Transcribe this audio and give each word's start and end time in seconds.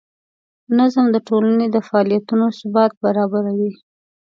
نظم 0.77 1.05
د 1.11 1.17
ټولنې 1.27 1.67
د 1.71 1.77
فعالیتونو 1.87 2.45
ثبات 2.59 2.91
برابروي. 3.03 3.71